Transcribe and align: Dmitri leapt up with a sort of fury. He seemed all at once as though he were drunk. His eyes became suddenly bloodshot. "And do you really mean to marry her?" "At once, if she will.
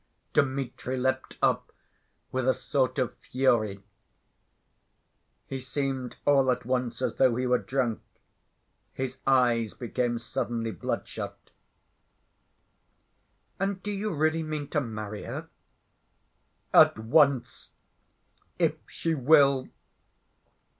Dmitri 0.33 0.97
leapt 0.97 1.37
up 1.43 1.71
with 2.31 2.47
a 2.47 2.55
sort 2.55 2.97
of 2.97 3.15
fury. 3.17 3.83
He 5.45 5.59
seemed 5.59 6.17
all 6.25 6.49
at 6.49 6.65
once 6.65 7.03
as 7.03 7.17
though 7.17 7.35
he 7.35 7.45
were 7.45 7.59
drunk. 7.59 8.01
His 8.93 9.19
eyes 9.27 9.75
became 9.75 10.17
suddenly 10.17 10.71
bloodshot. 10.71 11.51
"And 13.59 13.83
do 13.83 13.91
you 13.91 14.11
really 14.11 14.41
mean 14.41 14.69
to 14.69 14.81
marry 14.81 15.21
her?" 15.25 15.49
"At 16.73 16.97
once, 16.97 17.73
if 18.57 18.73
she 18.89 19.13
will. 19.13 19.67